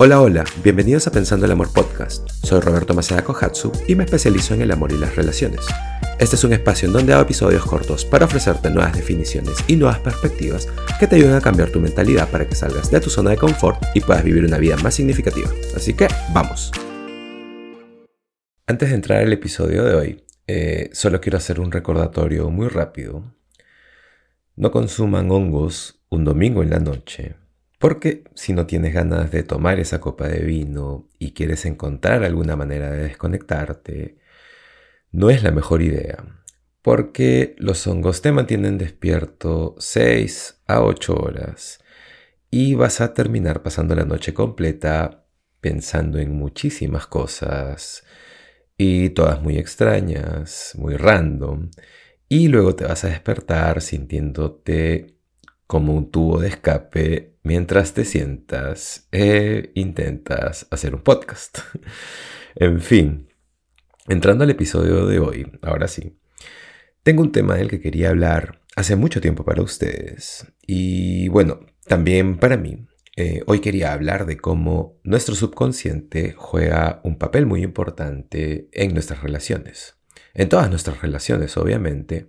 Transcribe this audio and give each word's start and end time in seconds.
Hola, 0.00 0.20
hola, 0.20 0.44
bienvenidos 0.62 1.08
a 1.08 1.10
Pensando 1.10 1.44
el 1.44 1.50
Amor 1.50 1.72
Podcast. 1.72 2.30
Soy 2.30 2.60
Roberto 2.60 2.94
Maceda 2.94 3.24
Kohatsu 3.24 3.72
y 3.88 3.96
me 3.96 4.04
especializo 4.04 4.54
en 4.54 4.62
el 4.62 4.70
amor 4.70 4.92
y 4.92 4.96
las 4.96 5.16
relaciones. 5.16 5.66
Este 6.20 6.36
es 6.36 6.44
un 6.44 6.52
espacio 6.52 6.86
en 6.86 6.92
donde 6.92 7.12
hago 7.12 7.22
episodios 7.22 7.66
cortos 7.66 8.04
para 8.04 8.26
ofrecerte 8.26 8.70
nuevas 8.70 8.94
definiciones 8.94 9.56
y 9.66 9.74
nuevas 9.74 9.98
perspectivas 9.98 10.68
que 11.00 11.08
te 11.08 11.16
ayuden 11.16 11.34
a 11.34 11.40
cambiar 11.40 11.70
tu 11.70 11.80
mentalidad 11.80 12.30
para 12.30 12.48
que 12.48 12.54
salgas 12.54 12.92
de 12.92 13.00
tu 13.00 13.10
zona 13.10 13.30
de 13.30 13.38
confort 13.38 13.82
y 13.92 14.00
puedas 14.00 14.22
vivir 14.22 14.44
una 14.44 14.58
vida 14.58 14.76
más 14.76 14.94
significativa. 14.94 15.50
Así 15.74 15.94
que, 15.94 16.06
vamos. 16.32 16.70
Antes 18.68 18.90
de 18.90 18.94
entrar 18.94 19.20
al 19.20 19.32
episodio 19.32 19.82
de 19.82 19.94
hoy, 19.96 20.24
eh, 20.46 20.90
solo 20.92 21.20
quiero 21.20 21.38
hacer 21.38 21.58
un 21.58 21.72
recordatorio 21.72 22.50
muy 22.50 22.68
rápido. 22.68 23.34
No 24.54 24.70
consuman 24.70 25.28
hongos 25.32 25.98
un 26.08 26.24
domingo 26.24 26.62
en 26.62 26.70
la 26.70 26.78
noche 26.78 27.34
porque 27.78 28.24
si 28.34 28.52
no 28.52 28.66
tienes 28.66 28.92
ganas 28.92 29.30
de 29.30 29.42
tomar 29.44 29.78
esa 29.78 30.00
copa 30.00 30.28
de 30.28 30.40
vino 30.40 31.08
y 31.18 31.32
quieres 31.32 31.64
encontrar 31.64 32.24
alguna 32.24 32.56
manera 32.56 32.90
de 32.90 33.04
desconectarte, 33.04 34.18
no 35.12 35.30
es 35.30 35.42
la 35.42 35.52
mejor 35.52 35.82
idea. 35.82 36.24
Porque 36.82 37.54
los 37.58 37.86
hongos 37.86 38.22
te 38.22 38.32
mantienen 38.32 38.78
despierto 38.78 39.76
6 39.78 40.62
a 40.66 40.82
8 40.82 41.14
horas 41.14 41.80
y 42.50 42.74
vas 42.74 43.00
a 43.00 43.14
terminar 43.14 43.62
pasando 43.62 43.94
la 43.94 44.04
noche 44.04 44.34
completa 44.34 45.24
pensando 45.60 46.18
en 46.18 46.36
muchísimas 46.36 47.06
cosas 47.06 48.04
y 48.76 49.10
todas 49.10 49.42
muy 49.42 49.58
extrañas, 49.58 50.72
muy 50.76 50.96
random. 50.96 51.70
Y 52.28 52.48
luego 52.48 52.74
te 52.76 52.84
vas 52.84 53.04
a 53.04 53.08
despertar 53.08 53.80
sintiéndote 53.82 55.16
como 55.66 55.94
un 55.94 56.10
tubo 56.10 56.40
de 56.40 56.48
escape 56.48 57.37
mientras 57.48 57.94
te 57.94 58.04
sientas 58.04 59.08
e 59.10 59.72
intentas 59.74 60.66
hacer 60.70 60.94
un 60.94 61.00
podcast. 61.00 61.60
en 62.56 62.82
fin, 62.82 63.30
entrando 64.06 64.44
al 64.44 64.50
episodio 64.50 65.06
de 65.06 65.18
hoy, 65.18 65.50
ahora 65.62 65.88
sí, 65.88 66.18
tengo 67.02 67.22
un 67.22 67.32
tema 67.32 67.54
del 67.54 67.70
que 67.70 67.80
quería 67.80 68.10
hablar 68.10 68.60
hace 68.76 68.96
mucho 68.96 69.22
tiempo 69.22 69.46
para 69.46 69.62
ustedes 69.62 70.46
y 70.66 71.28
bueno, 71.28 71.60
también 71.86 72.36
para 72.36 72.58
mí. 72.58 72.86
Eh, 73.16 73.42
hoy 73.46 73.60
quería 73.60 73.94
hablar 73.94 74.26
de 74.26 74.36
cómo 74.36 75.00
nuestro 75.02 75.34
subconsciente 75.34 76.34
juega 76.36 77.00
un 77.02 77.16
papel 77.16 77.46
muy 77.46 77.62
importante 77.62 78.68
en 78.72 78.92
nuestras 78.92 79.22
relaciones. 79.22 79.96
En 80.34 80.50
todas 80.50 80.68
nuestras 80.68 81.00
relaciones, 81.00 81.56
obviamente, 81.56 82.28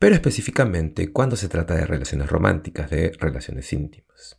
pero 0.00 0.16
específicamente 0.16 1.12
cuando 1.12 1.36
se 1.36 1.48
trata 1.48 1.76
de 1.76 1.86
relaciones 1.86 2.28
románticas, 2.28 2.90
de 2.90 3.12
relaciones 3.20 3.72
íntimas. 3.72 4.36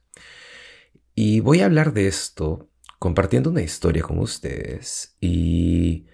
Y 1.19 1.39
voy 1.39 1.61
a 1.61 1.65
hablar 1.65 1.93
de 1.93 2.05
esto 2.05 2.69
compartiendo 2.99 3.49
una 3.49 3.63
historia 3.63 4.03
con 4.03 4.19
ustedes 4.19 5.17
y 5.19 6.05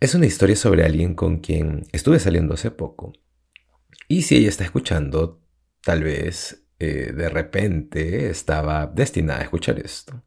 es 0.00 0.14
una 0.14 0.24
historia 0.24 0.56
sobre 0.56 0.86
alguien 0.86 1.14
con 1.14 1.40
quien 1.40 1.86
estuve 1.92 2.18
saliendo 2.18 2.54
hace 2.54 2.70
poco. 2.70 3.12
Y 4.08 4.22
si 4.22 4.36
ella 4.36 4.48
está 4.48 4.64
escuchando, 4.64 5.42
tal 5.82 6.04
vez 6.04 6.64
eh, 6.78 7.12
de 7.14 7.28
repente 7.28 8.30
estaba 8.30 8.86
destinada 8.86 9.40
a 9.40 9.42
escuchar 9.42 9.78
esto. 9.78 10.22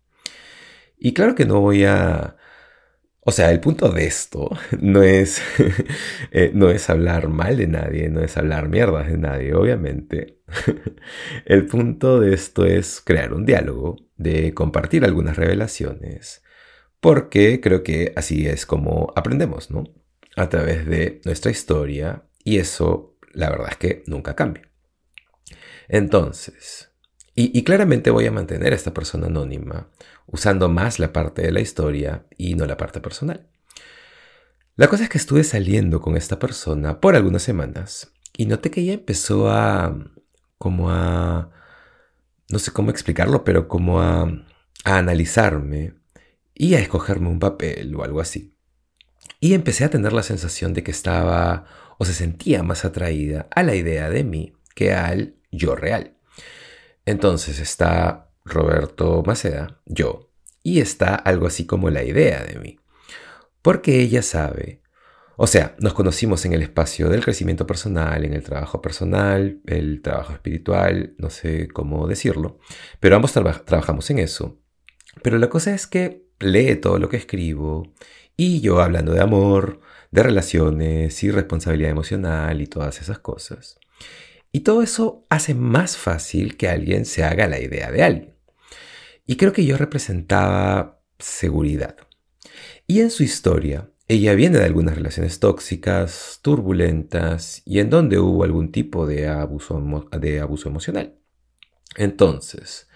Y 0.99 1.15
claro 1.15 1.33
que 1.33 1.47
no 1.47 1.59
voy 1.59 1.85
a 1.85 2.37
o 3.23 3.31
sea, 3.31 3.51
el 3.51 3.59
punto 3.59 3.89
de 3.89 4.05
esto 4.05 4.49
no 4.79 5.03
es, 5.03 5.41
eh, 6.31 6.51
no 6.53 6.69
es 6.69 6.89
hablar 6.89 7.27
mal 7.27 7.57
de 7.57 7.67
nadie, 7.67 8.09
no 8.09 8.21
es 8.21 8.35
hablar 8.35 8.67
mierdas 8.67 9.07
de 9.07 9.17
nadie, 9.17 9.53
obviamente. 9.53 10.39
el 11.45 11.67
punto 11.67 12.19
de 12.19 12.33
esto 12.33 12.65
es 12.65 12.99
crear 12.99 13.33
un 13.33 13.45
diálogo, 13.45 13.97
de 14.17 14.53
compartir 14.53 15.05
algunas 15.05 15.37
revelaciones, 15.37 16.43
porque 16.99 17.61
creo 17.61 17.83
que 17.83 18.13
así 18.15 18.47
es 18.47 18.65
como 18.65 19.13
aprendemos, 19.15 19.71
¿no? 19.71 19.83
A 20.35 20.49
través 20.49 20.85
de 20.87 21.21
nuestra 21.25 21.51
historia, 21.51 22.23
y 22.43 22.57
eso, 22.57 23.17
la 23.33 23.49
verdad 23.49 23.69
es 23.71 23.77
que 23.77 24.03
nunca 24.07 24.35
cambia. 24.35 24.69
Entonces, 25.87 26.90
y, 27.53 27.63
claramente 27.63 28.11
voy 28.11 28.25
a 28.25 28.31
mantener 28.31 28.73
a 28.73 28.75
esta 28.75 28.93
persona 28.93 29.27
anónima, 29.27 29.87
usando 30.27 30.69
más 30.69 30.99
la 30.99 31.13
parte 31.13 31.41
de 31.41 31.51
la 31.51 31.61
historia 31.61 32.25
y 32.37 32.55
no 32.55 32.65
la 32.65 32.77
parte 32.77 32.99
personal. 32.99 33.47
La 34.75 34.87
cosa 34.87 35.03
es 35.03 35.09
que 35.09 35.17
estuve 35.17 35.43
saliendo 35.43 36.01
con 36.01 36.17
esta 36.17 36.39
persona 36.39 36.99
por 36.99 37.15
algunas 37.15 37.43
semanas 37.43 38.11
y 38.35 38.45
noté 38.45 38.71
que 38.71 38.81
ella 38.81 38.93
empezó 38.93 39.49
a, 39.49 39.97
como 40.57 40.89
a, 40.89 41.51
no 42.49 42.59
sé 42.59 42.71
cómo 42.71 42.91
explicarlo, 42.91 43.43
pero 43.43 43.67
como 43.67 44.01
a, 44.01 44.23
a 44.83 44.97
analizarme 44.97 45.95
y 46.53 46.75
a 46.75 46.79
escogerme 46.79 47.29
un 47.29 47.39
papel 47.39 47.95
o 47.95 48.03
algo 48.03 48.21
así. 48.21 48.55
Y 49.39 49.53
empecé 49.53 49.85
a 49.85 49.89
tener 49.89 50.13
la 50.13 50.23
sensación 50.23 50.73
de 50.73 50.83
que 50.83 50.91
estaba 50.91 51.65
o 51.97 52.05
se 52.05 52.13
sentía 52.13 52.63
más 52.63 52.85
atraída 52.85 53.47
a 53.51 53.63
la 53.63 53.75
idea 53.75 54.09
de 54.09 54.23
mí 54.23 54.53
que 54.75 54.93
al 54.93 55.35
yo 55.51 55.75
real. 55.75 56.15
Entonces 57.05 57.59
está 57.59 58.29
Roberto 58.45 59.23
Maceda, 59.25 59.81
yo, 59.85 60.29
y 60.63 60.79
está 60.79 61.15
algo 61.15 61.47
así 61.47 61.65
como 61.65 61.89
la 61.89 62.03
idea 62.03 62.43
de 62.43 62.59
mí. 62.59 62.79
Porque 63.61 63.99
ella 63.99 64.21
sabe, 64.21 64.81
o 65.37 65.47
sea, 65.47 65.75
nos 65.79 65.93
conocimos 65.93 66.45
en 66.45 66.53
el 66.53 66.61
espacio 66.61 67.09
del 67.09 67.23
crecimiento 67.23 67.65
personal, 67.65 68.25
en 68.25 68.33
el 68.33 68.43
trabajo 68.43 68.81
personal, 68.81 69.59
el 69.65 70.01
trabajo 70.01 70.33
espiritual, 70.33 71.15
no 71.17 71.29
sé 71.29 71.67
cómo 71.67 72.07
decirlo, 72.07 72.59
pero 72.99 73.15
ambos 73.15 73.33
trabajamos 73.33 74.09
en 74.11 74.19
eso. 74.19 74.59
Pero 75.23 75.37
la 75.37 75.49
cosa 75.49 75.73
es 75.73 75.87
que 75.87 76.27
lee 76.39 76.75
todo 76.75 76.99
lo 76.99 77.09
que 77.09 77.17
escribo 77.17 77.91
y 78.37 78.61
yo 78.61 78.81
hablando 78.81 79.13
de 79.13 79.21
amor, 79.21 79.81
de 80.11 80.23
relaciones 80.23 81.23
y 81.23 81.31
responsabilidad 81.31 81.91
emocional 81.91 82.61
y 82.61 82.67
todas 82.67 83.01
esas 83.01 83.19
cosas. 83.19 83.79
Y 84.51 84.61
todo 84.61 84.81
eso 84.81 85.25
hace 85.29 85.53
más 85.53 85.97
fácil 85.97 86.57
que 86.57 86.67
alguien 86.67 87.05
se 87.05 87.23
haga 87.23 87.47
la 87.47 87.59
idea 87.59 87.91
de 87.91 88.03
alguien. 88.03 88.35
Y 89.25 89.37
creo 89.37 89.53
que 89.53 89.65
yo 89.65 89.77
representaba 89.77 91.01
seguridad. 91.19 91.95
Y 92.85 92.99
en 92.99 93.11
su 93.11 93.23
historia, 93.23 93.89
ella 94.07 94.33
viene 94.35 94.59
de 94.59 94.65
algunas 94.65 94.95
relaciones 94.95 95.39
tóxicas, 95.39 96.39
turbulentas 96.41 97.61
y 97.65 97.79
en 97.79 97.89
donde 97.89 98.19
hubo 98.19 98.43
algún 98.43 98.71
tipo 98.71 99.07
de 99.07 99.29
abuso, 99.29 99.81
de 100.19 100.41
abuso 100.41 100.67
emocional. 100.67 101.15
Entonces, 101.95 102.89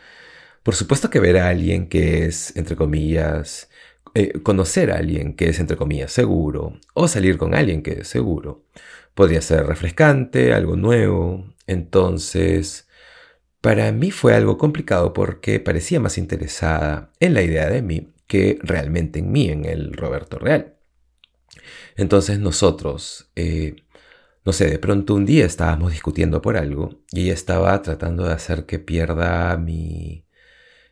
por 0.64 0.76
supuesto 0.76 1.10
que 1.10 1.20
ver 1.20 1.38
a 1.38 1.48
alguien 1.48 1.88
que 1.88 2.26
es, 2.26 2.56
entre 2.58 2.76
comillas, 2.76 3.70
eh, 4.14 4.42
conocer 4.42 4.92
a 4.92 4.98
alguien 4.98 5.36
que 5.36 5.50
es, 5.50 5.60
entre 5.60 5.78
comillas, 5.78 6.12
seguro, 6.12 6.80
o 6.94 7.08
salir 7.08 7.38
con 7.38 7.54
alguien 7.54 7.84
que 7.84 8.02
es 8.02 8.08
seguro, 8.08 8.66
podría 9.16 9.42
ser 9.42 9.66
refrescante, 9.66 10.54
algo 10.54 10.76
nuevo. 10.76 11.56
Entonces, 11.68 12.88
para 13.62 13.92
mí 13.92 14.12
fue 14.12 14.36
algo 14.36 14.58
complicado 14.60 15.14
porque 15.14 15.60
parecía 15.60 16.00
más 16.00 16.20
interesada 16.20 17.12
en 17.20 17.34
la 17.34 17.42
idea 17.42 17.70
de 17.70 17.82
mí 17.82 18.14
que 18.28 18.60
realmente 18.62 19.20
en 19.20 19.32
mí, 19.32 19.50
en 19.50 19.66
el 19.66 19.94
Roberto 19.94 20.38
Real. 20.38 20.76
Entonces 21.96 22.40
nosotros, 22.40 23.32
eh, 23.36 23.76
no 24.46 24.54
sé, 24.54 24.68
de 24.70 24.80
pronto 24.80 25.16
un 25.16 25.26
día 25.26 25.46
estábamos 25.46 25.94
discutiendo 25.94 26.42
por 26.42 26.58
algo 26.58 27.02
y 27.12 27.24
ella 27.24 27.34
estaba 27.34 27.82
tratando 27.82 28.26
de 28.26 28.34
hacer 28.34 28.66
que 28.66 28.80
pierda 28.80 29.58
mi, 29.58 30.26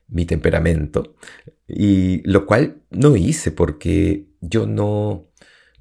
mi 0.08 0.26
temperamento, 0.26 1.16
y 1.68 2.22
lo 2.30 2.46
cual 2.46 2.84
no 2.92 3.16
hice 3.16 3.52
porque 3.52 4.28
yo 4.42 4.68
no, 4.68 5.32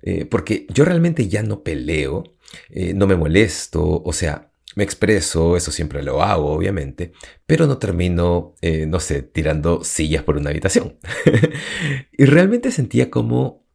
eh, 0.02 0.24
porque 0.26 0.66
yo 0.70 0.84
realmente 0.84 1.28
ya 1.28 1.42
no 1.42 1.62
peleo, 1.62 2.24
eh, 2.70 2.94
no 2.94 3.06
me 3.06 3.16
molesto, 3.16 4.02
o 4.02 4.12
sea, 4.12 4.50
me 4.74 4.84
expreso, 4.84 5.56
eso 5.56 5.70
siempre 5.70 6.02
lo 6.02 6.22
hago, 6.22 6.52
obviamente, 6.52 7.12
pero 7.46 7.66
no 7.66 7.78
termino, 7.78 8.54
eh, 8.62 8.86
no 8.86 9.00
sé, 9.00 9.22
tirando 9.22 9.84
sillas 9.84 10.22
por 10.22 10.36
una 10.36 10.50
habitación. 10.50 10.98
y 12.12 12.24
realmente 12.24 12.70
sentía 12.70 13.10
como 13.10 13.66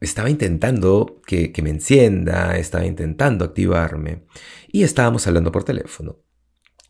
estaba 0.00 0.30
intentando 0.30 1.20
que, 1.26 1.52
que 1.52 1.62
me 1.62 1.70
encienda, 1.70 2.56
estaba 2.58 2.86
intentando 2.86 3.44
activarme, 3.44 4.24
y 4.70 4.82
estábamos 4.82 5.26
hablando 5.26 5.52
por 5.52 5.64
teléfono. 5.64 6.18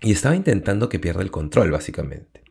Y 0.00 0.12
estaba 0.12 0.34
intentando 0.34 0.88
que 0.88 0.98
pierda 0.98 1.22
el 1.22 1.30
control, 1.30 1.70
básicamente. 1.70 2.42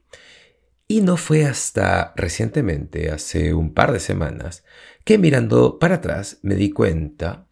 Y 0.88 1.02
no 1.02 1.18
fue 1.18 1.46
hasta 1.46 2.14
recientemente, 2.16 3.12
hace 3.12 3.54
un 3.54 3.74
par 3.74 3.92
de 3.92 4.00
semanas, 4.00 4.64
que 5.06 5.18
mirando 5.18 5.80
para 5.80 5.96
atrás 5.96 6.40
me 6.44 6.56
di 6.56 6.72
cuenta, 6.72 7.48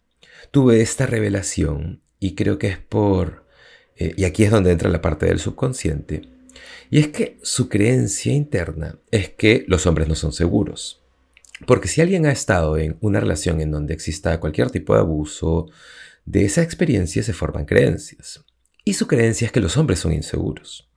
tuve 0.50 0.80
esta 0.80 1.06
revelación 1.06 2.02
y 2.18 2.34
creo 2.34 2.58
que 2.58 2.68
es 2.68 2.78
por, 2.78 3.46
eh, 3.96 4.14
y 4.16 4.24
aquí 4.24 4.44
es 4.44 4.50
donde 4.50 4.72
entra 4.72 4.90
la 4.90 5.00
parte 5.00 5.26
del 5.26 5.40
subconsciente, 5.40 6.22
y 6.90 6.98
es 6.98 7.08
que 7.08 7.38
su 7.42 7.68
creencia 7.68 8.32
interna 8.32 8.98
es 9.10 9.30
que 9.30 9.64
los 9.68 9.86
hombres 9.86 10.08
no 10.08 10.14
son 10.14 10.32
seguros. 10.32 11.02
Porque 11.66 11.88
si 11.88 12.00
alguien 12.00 12.26
ha 12.26 12.32
estado 12.32 12.78
en 12.78 12.96
una 13.00 13.20
relación 13.20 13.60
en 13.60 13.70
donde 13.70 13.94
exista 13.94 14.40
cualquier 14.40 14.70
tipo 14.70 14.94
de 14.94 15.00
abuso, 15.00 15.68
de 16.24 16.44
esa 16.44 16.62
experiencia 16.62 17.22
se 17.22 17.32
forman 17.32 17.66
creencias. 17.66 18.44
Y 18.84 18.94
su 18.94 19.06
creencia 19.06 19.46
es 19.46 19.52
que 19.52 19.60
los 19.60 19.76
hombres 19.76 20.00
son 20.00 20.12
inseguros. 20.12 20.90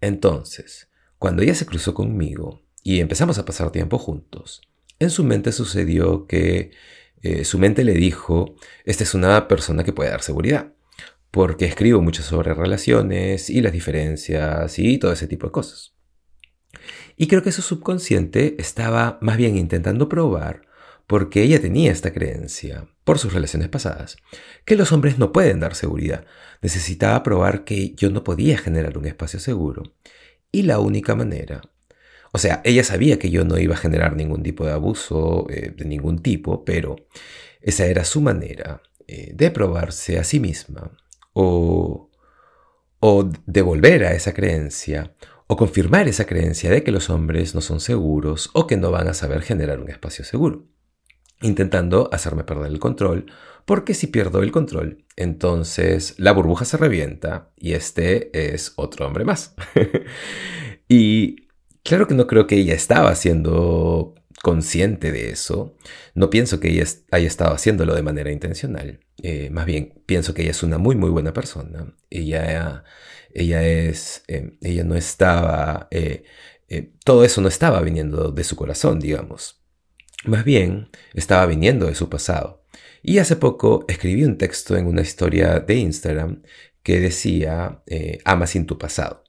Entonces, 0.00 0.88
cuando 1.18 1.42
ella 1.42 1.54
se 1.54 1.66
cruzó 1.66 1.94
conmigo 1.94 2.62
y 2.82 3.00
empezamos 3.00 3.38
a 3.38 3.44
pasar 3.44 3.72
tiempo 3.72 3.98
juntos, 3.98 4.60
en 4.98 5.10
su 5.10 5.24
mente 5.24 5.52
sucedió 5.52 6.26
que 6.26 6.70
eh, 7.24 7.46
su 7.46 7.58
mente 7.58 7.84
le 7.84 7.94
dijo, 7.94 8.54
esta 8.84 9.02
es 9.02 9.14
una 9.14 9.48
persona 9.48 9.82
que 9.82 9.94
puede 9.94 10.10
dar 10.10 10.20
seguridad, 10.20 10.74
porque 11.30 11.64
escribo 11.64 12.02
mucho 12.02 12.22
sobre 12.22 12.52
relaciones 12.52 13.48
y 13.48 13.62
las 13.62 13.72
diferencias 13.72 14.78
y 14.78 14.98
todo 14.98 15.10
ese 15.10 15.26
tipo 15.26 15.46
de 15.46 15.52
cosas. 15.52 15.94
Y 17.16 17.26
creo 17.26 17.42
que 17.42 17.50
su 17.50 17.62
subconsciente 17.62 18.56
estaba 18.58 19.18
más 19.22 19.38
bien 19.38 19.56
intentando 19.56 20.06
probar, 20.06 20.66
porque 21.06 21.42
ella 21.42 21.62
tenía 21.62 21.92
esta 21.92 22.12
creencia, 22.12 22.88
por 23.04 23.18
sus 23.18 23.32
relaciones 23.32 23.70
pasadas, 23.70 24.18
que 24.66 24.76
los 24.76 24.92
hombres 24.92 25.18
no 25.18 25.32
pueden 25.32 25.60
dar 25.60 25.74
seguridad. 25.74 26.26
Necesitaba 26.60 27.22
probar 27.22 27.64
que 27.64 27.94
yo 27.94 28.10
no 28.10 28.22
podía 28.22 28.58
generar 28.58 28.98
un 28.98 29.06
espacio 29.06 29.40
seguro. 29.40 29.94
Y 30.52 30.64
la 30.64 30.78
única 30.78 31.14
manera 31.14 31.62
o 32.34 32.38
sea, 32.38 32.60
ella 32.64 32.82
sabía 32.82 33.16
que 33.16 33.30
yo 33.30 33.44
no 33.44 33.58
iba 33.58 33.74
a 33.74 33.78
generar 33.78 34.16
ningún 34.16 34.42
tipo 34.42 34.66
de 34.66 34.72
abuso 34.72 35.46
eh, 35.50 35.72
de 35.76 35.84
ningún 35.84 36.18
tipo, 36.18 36.64
pero 36.64 36.96
esa 37.60 37.86
era 37.86 38.04
su 38.04 38.20
manera 38.20 38.82
eh, 39.06 39.30
de 39.36 39.52
probarse 39.52 40.18
a 40.18 40.24
sí 40.24 40.40
misma 40.40 40.90
o, 41.32 42.10
o 42.98 43.30
devolver 43.46 44.04
a 44.04 44.14
esa 44.14 44.34
creencia 44.34 45.14
o 45.46 45.56
confirmar 45.56 46.08
esa 46.08 46.24
creencia 46.24 46.70
de 46.70 46.82
que 46.82 46.90
los 46.90 47.08
hombres 47.08 47.54
no 47.54 47.60
son 47.60 47.78
seguros 47.78 48.50
o 48.52 48.66
que 48.66 48.76
no 48.76 48.90
van 48.90 49.06
a 49.06 49.14
saber 49.14 49.42
generar 49.42 49.78
un 49.78 49.88
espacio 49.88 50.24
seguro, 50.24 50.66
intentando 51.40 52.10
hacerme 52.12 52.42
perder 52.42 52.72
el 52.72 52.80
control, 52.80 53.26
porque 53.64 53.94
si 53.94 54.08
pierdo 54.08 54.42
el 54.42 54.50
control, 54.50 55.04
entonces 55.14 56.16
la 56.18 56.32
burbuja 56.32 56.64
se 56.64 56.78
revienta 56.78 57.52
y 57.56 57.74
este 57.74 58.52
es 58.52 58.72
otro 58.74 59.06
hombre 59.06 59.24
más. 59.24 59.54
y 60.88 61.43
Claro 61.84 62.06
que 62.08 62.14
no 62.14 62.26
creo 62.26 62.46
que 62.46 62.56
ella 62.56 62.74
estaba 62.74 63.14
siendo 63.14 64.14
consciente 64.42 65.12
de 65.12 65.30
eso. 65.30 65.76
No 66.14 66.30
pienso 66.30 66.58
que 66.58 66.70
ella 66.70 66.84
haya 67.10 67.26
estado 67.26 67.54
haciéndolo 67.54 67.94
de 67.94 68.02
manera 68.02 68.32
intencional. 68.32 69.00
Eh, 69.22 69.50
más 69.50 69.66
bien, 69.66 70.02
pienso 70.06 70.32
que 70.34 70.42
ella 70.42 70.52
es 70.52 70.62
una 70.62 70.78
muy, 70.78 70.96
muy 70.96 71.10
buena 71.10 71.34
persona. 71.34 71.94
Ella, 72.10 72.84
ella 73.34 73.66
es, 73.68 74.24
eh, 74.28 74.56
ella 74.62 74.84
no 74.84 74.94
estaba, 74.96 75.88
eh, 75.90 76.24
todo 77.04 77.22
eso 77.24 77.40
no 77.42 77.48
estaba 77.48 77.80
viniendo 77.82 78.30
de 78.32 78.44
su 78.44 78.56
corazón, 78.56 78.98
digamos. 78.98 79.62
Más 80.24 80.44
bien, 80.44 80.88
estaba 81.12 81.44
viniendo 81.46 81.86
de 81.86 81.94
su 81.94 82.08
pasado. 82.08 82.64
Y 83.02 83.18
hace 83.18 83.36
poco 83.36 83.84
escribí 83.88 84.24
un 84.24 84.38
texto 84.38 84.76
en 84.76 84.86
una 84.86 85.02
historia 85.02 85.60
de 85.60 85.74
Instagram 85.74 86.42
que 86.82 87.00
decía, 87.00 87.82
ama 88.24 88.46
sin 88.46 88.66
tu 88.66 88.78
pasado. 88.78 89.23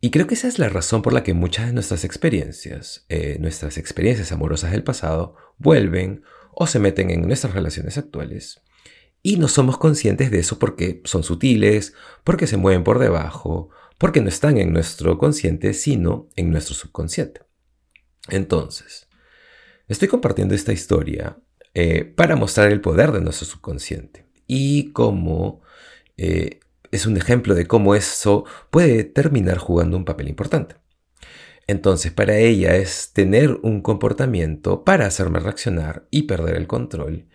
Y 0.00 0.10
creo 0.10 0.26
que 0.26 0.34
esa 0.34 0.46
es 0.48 0.58
la 0.58 0.68
razón 0.68 1.02
por 1.02 1.12
la 1.12 1.24
que 1.24 1.34
muchas 1.34 1.66
de 1.66 1.72
nuestras 1.72 2.04
experiencias, 2.04 3.04
eh, 3.08 3.36
nuestras 3.40 3.78
experiencias 3.78 4.30
amorosas 4.30 4.70
del 4.70 4.84
pasado, 4.84 5.34
vuelven 5.58 6.22
o 6.52 6.66
se 6.66 6.78
meten 6.78 7.10
en 7.10 7.22
nuestras 7.22 7.54
relaciones 7.54 7.98
actuales. 7.98 8.60
Y 9.22 9.36
no 9.38 9.48
somos 9.48 9.76
conscientes 9.78 10.30
de 10.30 10.38
eso 10.38 10.58
porque 10.58 11.02
son 11.04 11.24
sutiles, 11.24 11.94
porque 12.22 12.46
se 12.46 12.56
mueven 12.56 12.84
por 12.84 13.00
debajo, 13.00 13.70
porque 13.98 14.20
no 14.20 14.28
están 14.28 14.56
en 14.58 14.72
nuestro 14.72 15.18
consciente, 15.18 15.74
sino 15.74 16.28
en 16.36 16.50
nuestro 16.50 16.76
subconsciente. 16.76 17.42
Entonces, 18.28 19.08
estoy 19.88 20.06
compartiendo 20.06 20.54
esta 20.54 20.72
historia 20.72 21.38
eh, 21.74 22.04
para 22.04 22.36
mostrar 22.36 22.70
el 22.70 22.80
poder 22.80 23.10
de 23.10 23.20
nuestro 23.20 23.46
subconsciente 23.46 24.26
y 24.46 24.92
cómo 24.92 25.62
eh, 26.16 26.60
es 26.92 27.06
un 27.06 27.16
ejemplo 27.16 27.54
de 27.54 27.66
cómo 27.66 27.94
eso 27.94 28.44
puede 28.70 29.04
terminar 29.04 29.58
jugando 29.58 29.96
un 29.96 30.04
papel 30.04 30.28
importante. 30.28 30.76
Entonces, 31.66 32.12
para 32.12 32.38
ella 32.38 32.76
es 32.76 33.12
tener 33.12 33.58
un 33.62 33.82
comportamiento 33.82 34.84
para 34.84 35.06
hacerme 35.06 35.38
reaccionar 35.38 36.08
y 36.10 36.22
perder 36.22 36.56
el 36.56 36.66
control. 36.66 37.28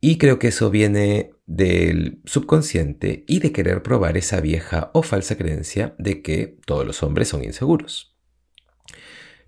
Y 0.00 0.18
creo 0.18 0.38
que 0.38 0.48
eso 0.48 0.70
viene 0.70 1.34
del 1.46 2.20
subconsciente 2.24 3.24
y 3.26 3.40
de 3.40 3.52
querer 3.52 3.82
probar 3.82 4.16
esa 4.16 4.40
vieja 4.40 4.90
o 4.94 5.02
falsa 5.02 5.36
creencia 5.36 5.94
de 5.98 6.22
que 6.22 6.58
todos 6.64 6.86
los 6.86 7.02
hombres 7.02 7.28
son 7.28 7.44
inseguros. 7.44 8.16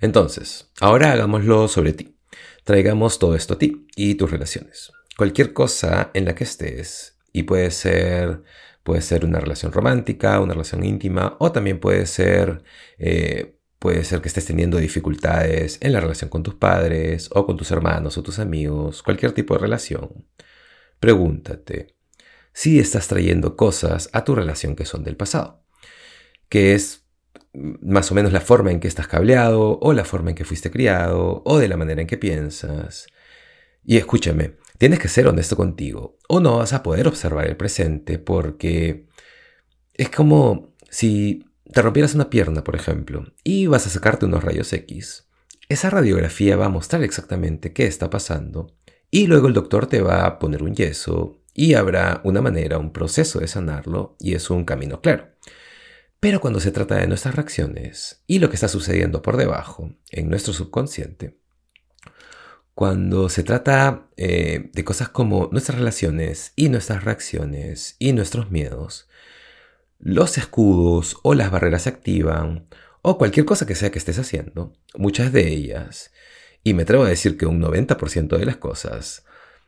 Entonces, 0.01 0.71
ahora 0.81 1.13
hagámoslo 1.13 1.69
sobre 1.69 1.93
ti. 1.93 2.17
Traigamos 2.65 3.19
todo 3.19 3.37
esto 3.37 3.55
a 3.55 3.59
ti 3.59 3.87
y 3.95 4.17
tus 4.17 4.31
relaciones. 4.31 4.93
Cualquier 5.17 5.53
cosa 5.53 6.11
en 6.13 6.25
la 6.25 6.35
que 6.35 6.45
estés, 6.45 7.15
y 7.33 7.43
puede 7.45 7.71
ser 7.71 8.43
Puede 8.85 9.03
ser 9.03 9.25
una 9.25 9.41
relación 9.41 9.73
romántica, 9.73 10.41
una 10.41 10.53
relación 10.53 10.85
íntima, 10.85 11.37
o 11.41 11.51
también 11.53 11.81
puede 11.81 12.07
ser, 12.07 12.63
eh, 12.99 13.59
puede 13.81 14.05
ser 14.05 14.21
que 14.21 14.29
estés 14.29 14.47
teniendo 14.47 14.79
dificultades 14.79 15.79
en 15.81 15.93
la 15.93 16.01
relación 16.01 16.31
con 16.31 16.43
tus 16.45 16.55
padres, 16.55 17.31
o 17.33 17.47
con 17.47 17.57
tus 17.57 17.71
hermanos 17.73 18.17
o 18.19 18.23
tus 18.23 18.39
amigos, 18.39 19.03
cualquier 19.03 19.33
tipo 19.33 19.55
de 19.55 19.61
relación. 19.61 20.27
Pregúntate 21.01 21.97
si 22.53 22.79
estás 22.79 23.09
trayendo 23.09 23.57
cosas 23.57 24.11
a 24.13 24.25
tu 24.25 24.35
relación 24.35 24.77
que 24.77 24.85
son 24.87 25.03
del 25.05 25.17
pasado, 25.17 25.65
que 26.49 26.75
es 26.75 27.05
más 27.55 28.11
o 28.11 28.15
menos 28.15 28.33
la 28.33 28.41
forma 28.41 28.71
en 28.71 28.81
que 28.81 28.89
estás 28.89 29.09
cableado, 29.09 29.79
o 29.81 29.93
la 29.93 30.05
forma 30.05 30.31
en 30.31 30.37
que 30.37 30.45
fuiste 30.45 30.71
criado, 30.71 31.43
o 31.45 31.59
de 31.59 31.69
la 31.69 31.77
manera 31.77 32.01
en 32.01 32.07
que 32.07 32.19
piensas. 32.19 33.07
Y 33.85 33.97
escúchame, 33.97 34.57
Tienes 34.79 34.99
que 34.99 35.09
ser 35.09 35.29
honesto 35.29 35.57
contigo 35.57 36.19
o 36.29 36.41
no 36.41 36.59
vas 36.59 36.73
a 36.73 36.83
poder 36.83 37.07
observar 37.07 37.47
el 37.47 37.57
presente 37.57 38.19
porque 38.19 39.07
es 39.93 40.11
como 40.11 40.75
si 40.91 41.45
te 41.73 41.81
rompieras 41.81 42.15
una 42.15 42.29
pierna, 42.29 42.65
por 42.65 42.75
ejemplo, 42.75 43.25
y 43.45 43.67
vas 43.67 43.87
a 43.87 43.91
sacarte 43.91 44.27
unos 44.27 44.43
rayos 44.43 44.73
X. 44.73 45.29
Esa 45.69 45.91
radiografía 45.91 46.57
va 46.57 46.67
a 46.67 46.71
mostrar 46.71 47.03
exactamente 47.05 47.73
qué 47.73 47.87
está 47.87 48.11
pasando 48.11 48.77
y 49.11 49.29
luego 49.29 49.47
el 49.47 49.55
doctor 49.55 49.87
te 49.87 50.03
va 50.03 50.27
a 50.27 50.39
poner 50.39 50.63
un 50.63 50.75
yeso 50.75 51.41
y 51.55 51.75
habrá 51.75 52.21
una 52.25 52.43
manera, 52.43 52.79
un 52.79 52.93
proceso 52.93 53.39
de 53.39 53.47
sanarlo 53.47 54.17
y 54.19 54.35
es 54.35 54.51
un 54.51 54.65
camino 54.65 55.01
claro. 55.01 55.29
Pero 56.19 56.41
cuando 56.41 56.59
se 56.59 56.73
trata 56.73 56.97
de 56.97 57.07
nuestras 57.07 57.37
reacciones 57.37 58.25
y 58.27 58.41
lo 58.41 58.49
que 58.49 58.57
está 58.57 58.67
sucediendo 58.67 59.23
por 59.23 59.37
debajo 59.37 59.95
en 60.11 60.29
nuestro 60.29 60.53
subconsciente, 60.53 61.39
cuando 62.75 63.29
se 63.29 63.45
trata 63.45 64.09
eh, 64.17 64.71
de 64.73 64.85
cosas 64.85 65.09
como 65.09 65.49
nuestras 65.53 65.79
relaciones 65.79 66.53
y 66.57 66.69
nuestras 66.69 67.05
reacciones 67.05 67.97
y 67.99 68.13
nuestros 68.13 68.51
miedos, 68.51 69.09
los 69.99 70.37
escudos 70.39 71.17
o 71.23 71.35
las 71.35 71.51
barreras 71.51 71.83
se 71.83 71.91
activan, 71.91 72.69
o 73.03 73.17
cualquier 73.19 73.47
cosa 73.47 73.67
que 73.67 73.75
sea 73.75 73.91
que 73.91 73.99
estés 73.99 74.19
haciendo, 74.19 74.73
muchas 74.97 75.33
de 75.33 75.49
ellas, 75.49 76.11
y 76.65 76.75
me 76.75 76.83
atrevo 76.83 77.05
a 77.05 77.09
decir 77.09 77.37
que 77.37 77.47
un 77.47 77.61
90% 77.61 78.39
de 78.39 78.47
las 78.47 78.57
cosas, 78.57 79.25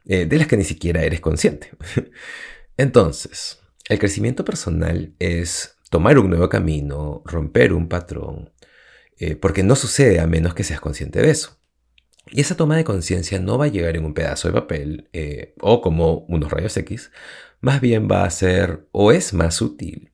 eh, 0.07 0.27
de 0.27 0.39
las 0.39 0.49
que 0.49 0.57
ni 0.57 0.65
siquiera 0.65 1.03
eres 1.03 1.21
consciente. 1.21 1.71
Entonces, 2.77 3.61
el 3.89 3.99
crecimiento 3.99 4.45
personal 4.45 5.15
es 5.19 5.77
tomar 5.91 6.19
un 6.19 6.31
nuevo 6.31 6.49
camino, 6.49 7.23
romper 7.25 7.73
un 7.73 7.89
patrón, 7.89 8.51
eh, 9.19 9.37
porque 9.37 9.63
no 9.63 9.77
sucede 9.77 10.19
a 10.19 10.27
menos 10.27 10.55
que 10.55 10.65
seas 10.65 10.81
consciente 10.81 11.21
de 11.23 11.31
eso. 11.31 11.59
Y 12.31 12.41
esa 12.41 12.57
toma 12.57 12.77
de 12.77 12.85
conciencia 12.85 13.39
no 13.41 13.59
va 13.59 13.67
a 13.67 13.69
llegar 13.69 13.97
en 13.97 14.05
un 14.05 14.15
pedazo 14.15 14.49
de 14.49 14.55
papel 14.55 15.09
eh, 15.13 15.55
o 15.61 15.81
como 15.81 16.25
unos 16.29 16.51
rayos 16.51 16.77
X, 16.77 17.13
más 17.61 17.81
bien 17.81 18.09
va 18.11 18.25
a 18.25 18.31
ser 18.31 18.87
o 18.93 19.13
es 19.13 19.33
más 19.33 19.55
sutil 19.55 20.11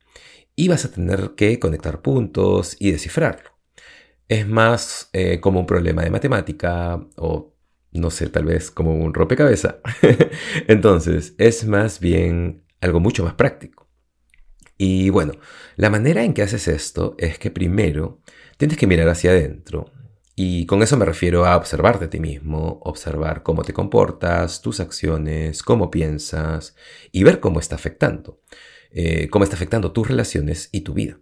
y 0.55 0.67
vas 0.67 0.85
a 0.85 0.91
tener 0.91 1.31
que 1.35 1.59
conectar 1.59 2.01
puntos 2.01 2.75
y 2.79 2.91
descifrarlo. 2.91 3.51
Es 4.27 4.47
más 4.47 5.09
eh, 5.13 5.39
como 5.39 5.59
un 5.59 5.65
problema 5.65 6.03
de 6.03 6.11
matemática 6.11 7.05
o 7.17 7.53
no 7.91 8.09
sé, 8.09 8.29
tal 8.29 8.45
vez 8.45 8.71
como 8.71 8.95
un 8.95 9.13
rompecabezas. 9.13 9.75
Entonces, 10.67 11.35
es 11.37 11.65
más 11.65 11.99
bien 11.99 12.63
algo 12.81 12.99
mucho 12.99 13.23
más 13.23 13.35
práctico. 13.35 13.87
Y 14.77 15.09
bueno, 15.09 15.33
la 15.75 15.89
manera 15.89 16.23
en 16.23 16.33
que 16.33 16.41
haces 16.41 16.67
esto 16.67 17.15
es 17.19 17.37
que 17.37 17.51
primero 17.51 18.21
tienes 18.57 18.77
que 18.77 18.87
mirar 18.87 19.09
hacia 19.09 19.31
adentro 19.31 19.91
y 20.35 20.65
con 20.65 20.81
eso 20.81 20.97
me 20.97 21.05
refiero 21.05 21.45
a 21.45 21.55
observarte 21.55 22.05
a 22.05 22.09
ti 22.09 22.19
mismo, 22.19 22.79
observar 22.83 23.43
cómo 23.43 23.61
te 23.63 23.73
comportas, 23.73 24.61
tus 24.61 24.79
acciones, 24.79 25.61
cómo 25.61 25.91
piensas 25.91 26.75
y 27.11 27.23
ver 27.23 27.39
cómo 27.39 27.59
está 27.59 27.75
afectando, 27.75 28.41
eh, 28.91 29.29
cómo 29.29 29.43
está 29.43 29.55
afectando 29.55 29.91
tus 29.91 30.07
relaciones 30.07 30.69
y 30.71 30.81
tu 30.81 30.95
vida. 30.95 31.19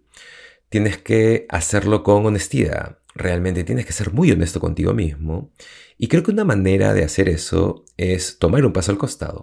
Tienes 0.70 0.96
que 0.96 1.46
hacerlo 1.50 2.02
con 2.02 2.24
honestidad, 2.24 3.00
realmente 3.14 3.64
tienes 3.64 3.84
que 3.84 3.92
ser 3.92 4.14
muy 4.14 4.32
honesto 4.32 4.60
contigo 4.60 4.94
mismo 4.94 5.52
y 5.98 6.08
creo 6.08 6.22
que 6.22 6.30
una 6.30 6.44
manera 6.44 6.94
de 6.94 7.04
hacer 7.04 7.28
eso 7.28 7.84
es 7.98 8.38
tomar 8.38 8.64
un 8.64 8.72
paso 8.72 8.92
al 8.92 8.98
costado 8.98 9.42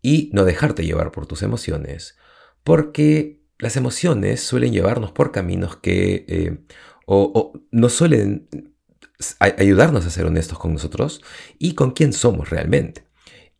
y 0.00 0.30
no 0.32 0.46
dejarte 0.46 0.86
llevar 0.86 1.12
por 1.12 1.26
tus 1.26 1.42
emociones, 1.42 2.16
porque 2.64 3.42
las 3.58 3.76
emociones 3.76 4.40
suelen 4.40 4.72
llevarnos 4.72 5.12
por 5.12 5.30
caminos 5.30 5.76
que 5.76 6.24
eh, 6.26 6.58
o 7.04 7.52
no 7.70 7.88
suelen 7.90 8.48
ayudarnos 9.38 10.06
a 10.06 10.10
ser 10.10 10.26
honestos 10.26 10.58
con 10.58 10.72
nosotros 10.72 11.22
y 11.58 11.74
con 11.74 11.92
quién 11.92 12.12
somos 12.12 12.50
realmente. 12.50 13.04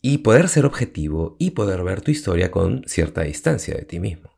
Y 0.02 0.19
poder 0.19 0.49
ser 0.49 0.64
objetivo 0.64 1.37
y 1.38 1.50
poder 1.50 1.83
ver 1.85 2.00
tu 2.00 2.11
historia 2.11 2.50
con 2.50 2.83
cierta 2.87 3.23
distancia 3.23 3.75
de 3.75 3.85
ti 3.85 4.00
mismo. 4.00 4.31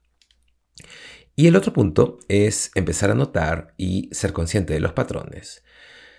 Y 1.35 1.47
el 1.47 1.57
otro 1.57 1.73
punto 1.73 2.19
es 2.29 2.71
empezar 2.75 3.11
a 3.11 3.15
notar 3.15 3.75
y 3.77 4.11
ser 4.13 4.33
consciente 4.33 4.75
de 4.75 4.81
los 4.81 4.93
patrones. 4.93 5.63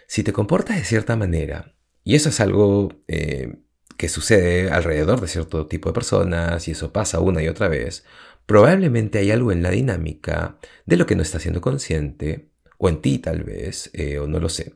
Si 0.07 0.23
te 0.23 0.33
comportas 0.33 0.77
de 0.77 0.85
cierta 0.85 1.15
manera, 1.15 1.75
y 2.03 2.15
eso 2.15 2.29
es 2.29 2.39
algo 2.39 3.03
eh, 3.07 3.63
que 3.97 4.09
sucede 4.09 4.71
alrededor 4.71 5.21
de 5.21 5.27
cierto 5.27 5.67
tipo 5.67 5.89
de 5.89 5.93
personas, 5.93 6.67
y 6.67 6.71
eso 6.71 6.91
pasa 6.91 7.19
una 7.19 7.43
y 7.43 7.47
otra 7.47 7.67
vez, 7.67 8.05
probablemente 8.45 9.19
hay 9.19 9.31
algo 9.31 9.51
en 9.51 9.61
la 9.61 9.69
dinámica 9.69 10.57
de 10.85 10.97
lo 10.97 11.05
que 11.05 11.15
no 11.15 11.21
estás 11.21 11.43
siendo 11.43 11.61
consciente, 11.61 12.52
o 12.83 12.89
en 12.89 13.01
ti 13.01 13.17
tal 13.17 13.43
vez, 13.43 13.89
eh, 13.93 14.19
o 14.19 14.27
no 14.27 14.39
lo 14.41 14.49
sé, 14.49 14.73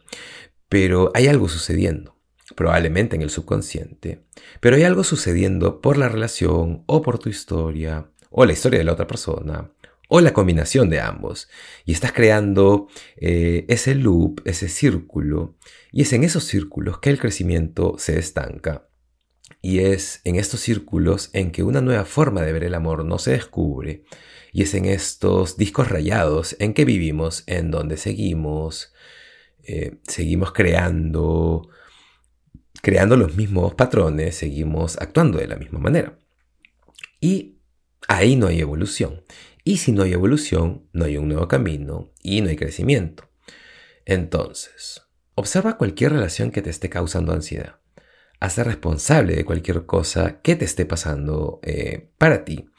pero 0.70 1.12
hay 1.14 1.28
algo 1.28 1.50
sucediendo 1.50 2.16
probablemente 2.56 3.18
en 3.18 3.22
el 3.22 3.30
subconsciente, 3.30 4.24
pero 4.62 4.78
hay 4.78 4.84
algo 4.84 5.04
sucediendo 5.04 5.82
por 5.82 5.98
la 5.98 6.08
relación 6.08 6.84
o 6.86 7.02
por 7.02 7.20
tu 7.20 7.28
historia 7.28 8.10
o 8.30 8.46
la 8.46 8.54
historia 8.54 8.80
de 8.80 8.86
la 8.86 8.94
otra 8.94 9.08
persona 9.08 9.74
o 10.08 10.22
la 10.22 10.32
combinación 10.32 10.90
de 10.90 11.02
ambos. 11.02 11.50
Y 11.84 11.92
estás 11.92 12.14
creando 12.14 12.88
eh, 13.18 13.66
ese 13.68 13.94
loop, 13.94 14.42
ese 14.46 14.70
círculo, 14.70 15.58
y 15.92 16.04
es 16.04 16.14
en 16.14 16.24
esos 16.24 16.46
círculos 16.46 17.00
que 17.00 17.10
el 17.10 17.20
crecimiento 17.20 17.96
se 17.98 18.18
estanca. 18.18 18.88
Y 19.62 19.80
es 19.80 20.22
en 20.24 20.38
estos 20.38 20.62
círculos 20.62 21.30
en 21.34 21.52
que 21.52 21.64
una 21.64 21.82
nueva 21.82 22.06
forma 22.06 22.42
de 22.42 22.54
ver 22.54 22.64
el 22.64 22.74
amor 22.74 23.04
no 23.04 23.18
se 23.18 23.32
descubre. 23.32 24.06
Y 24.54 24.64
es 24.64 24.74
en 24.74 24.86
estos 24.86 25.58
discos 25.58 25.90
rayados 25.90 26.56
en 26.60 26.74
que 26.74 26.86
vivimos, 26.86 27.44
en 27.48 27.72
donde 27.72 27.98
seguimos, 27.98 28.94
eh, 29.64 29.98
seguimos 30.08 30.52
creando 30.52 31.70
creando 32.82 33.18
los 33.18 33.36
mismos 33.36 33.76
patrones, 33.76 34.36
seguimos 34.36 34.98
actuando 34.98 35.40
de 35.40 35.48
la 35.48 35.56
misma 35.56 35.80
manera. 35.80 36.18
Y 37.20 37.58
ahí 38.08 38.36
no 38.36 38.48
hay 38.48 38.60
evolución. 38.60 39.24
Y 39.64 39.78
si 39.78 39.92
no 39.92 40.04
hay 40.04 40.14
evolución, 40.14 40.88
no 40.94 41.06
hay 41.06 41.18
un 41.18 41.28
nuevo 41.28 41.48
camino 41.48 42.14
y 42.22 42.42
no 42.42 42.50
hay 42.50 42.56
crecimiento. 42.56 43.30
Entonces, 44.06 45.02
observa 45.36 45.78
cualquier 45.78 46.14
relación 46.14 46.52
que 46.52 46.62
te 46.62 46.70
esté 46.70 46.90
causando 46.90 47.34
ansiedad. 47.34 47.80
Hazte 48.40 48.64
responsable 48.64 49.36
de 49.36 49.46
cualquier 49.46 49.86
cosa 49.86 50.42
que 50.42 50.56
te 50.56 50.64
esté 50.64 50.86
pasando 50.86 51.60
eh, 51.64 52.12
para 52.18 52.46
ti. 52.46 52.70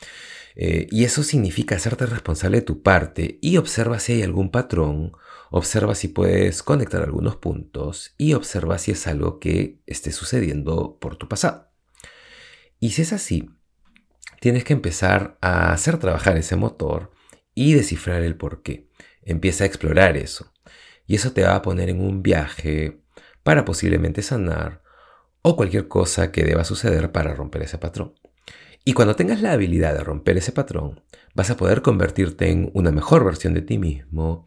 Eh, 0.60 0.88
y 0.90 1.04
eso 1.04 1.22
significa 1.22 1.76
hacerte 1.76 2.04
responsable 2.04 2.58
de 2.58 2.66
tu 2.66 2.82
parte 2.82 3.38
y 3.40 3.56
observa 3.56 4.00
si 4.00 4.14
hay 4.14 4.22
algún 4.22 4.50
patrón 4.50 5.12
Observa 5.50 5.94
si 5.94 6.08
puedes 6.08 6.62
conectar 6.62 7.02
algunos 7.02 7.36
puntos 7.36 8.14
y 8.18 8.34
observa 8.34 8.78
si 8.78 8.90
es 8.90 9.06
algo 9.06 9.38
que 9.38 9.80
esté 9.86 10.12
sucediendo 10.12 10.98
por 11.00 11.16
tu 11.16 11.28
pasado. 11.28 11.70
Y 12.78 12.90
si 12.90 13.02
es 13.02 13.12
así, 13.12 13.48
tienes 14.40 14.64
que 14.64 14.74
empezar 14.74 15.38
a 15.40 15.72
hacer 15.72 15.98
trabajar 15.98 16.36
ese 16.36 16.56
motor 16.56 17.12
y 17.54 17.72
descifrar 17.72 18.22
el 18.22 18.36
por 18.36 18.62
qué. 18.62 18.88
Empieza 19.22 19.64
a 19.64 19.66
explorar 19.66 20.16
eso. 20.16 20.52
Y 21.06 21.14
eso 21.14 21.32
te 21.32 21.42
va 21.42 21.54
a 21.54 21.62
poner 21.62 21.88
en 21.88 22.02
un 22.02 22.22
viaje 22.22 23.00
para 23.42 23.64
posiblemente 23.64 24.20
sanar 24.20 24.82
o 25.40 25.56
cualquier 25.56 25.88
cosa 25.88 26.30
que 26.30 26.44
deba 26.44 26.64
suceder 26.64 27.10
para 27.10 27.34
romper 27.34 27.62
ese 27.62 27.78
patrón. 27.78 28.14
Y 28.88 28.94
cuando 28.94 29.16
tengas 29.16 29.42
la 29.42 29.52
habilidad 29.52 29.92
de 29.92 30.02
romper 30.02 30.38
ese 30.38 30.50
patrón, 30.50 31.02
vas 31.34 31.50
a 31.50 31.58
poder 31.58 31.82
convertirte 31.82 32.50
en 32.50 32.70
una 32.72 32.90
mejor 32.90 33.22
versión 33.22 33.52
de 33.52 33.60
ti 33.60 33.76
mismo 33.76 34.46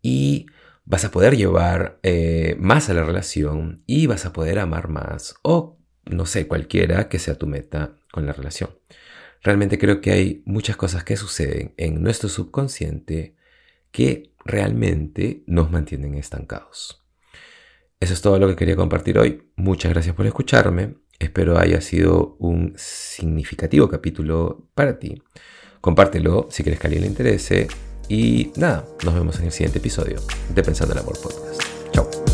y 0.00 0.46
vas 0.84 1.04
a 1.04 1.10
poder 1.10 1.36
llevar 1.36 1.98
eh, 2.04 2.54
más 2.60 2.88
a 2.88 2.94
la 2.94 3.02
relación 3.02 3.82
y 3.88 4.06
vas 4.06 4.26
a 4.26 4.32
poder 4.32 4.60
amar 4.60 4.86
más 4.86 5.34
o 5.42 5.76
no 6.04 6.24
sé, 6.24 6.46
cualquiera 6.46 7.08
que 7.08 7.18
sea 7.18 7.34
tu 7.34 7.48
meta 7.48 7.96
con 8.12 8.26
la 8.26 8.32
relación. 8.32 8.70
Realmente 9.42 9.76
creo 9.76 10.00
que 10.00 10.12
hay 10.12 10.44
muchas 10.46 10.76
cosas 10.76 11.02
que 11.02 11.16
suceden 11.16 11.74
en 11.76 12.00
nuestro 12.00 12.28
subconsciente 12.28 13.34
que 13.90 14.34
realmente 14.44 15.42
nos 15.48 15.72
mantienen 15.72 16.14
estancados. 16.14 17.02
Eso 17.98 18.14
es 18.14 18.22
todo 18.22 18.38
lo 18.38 18.46
que 18.46 18.54
quería 18.54 18.76
compartir 18.76 19.18
hoy. 19.18 19.50
Muchas 19.56 19.90
gracias 19.90 20.14
por 20.14 20.26
escucharme. 20.26 20.94
Espero 21.20 21.58
haya 21.58 21.82
sido 21.82 22.34
un 22.38 22.72
significativo 22.76 23.88
capítulo 23.88 24.66
para 24.74 24.98
ti. 24.98 25.22
Compártelo 25.80 26.48
si 26.50 26.62
quieres 26.62 26.80
que 26.80 26.86
a 26.86 26.88
alguien 26.88 27.02
le 27.02 27.08
interese 27.08 27.68
y 28.08 28.50
nada, 28.56 28.86
nos 29.04 29.14
vemos 29.14 29.38
en 29.38 29.44
el 29.46 29.52
siguiente 29.52 29.78
episodio 29.78 30.18
de 30.52 30.62
Pensando 30.62 30.94
el 30.94 31.00
Amor 31.00 31.20
Podcast. 31.20 31.62
Chao. 31.92 32.29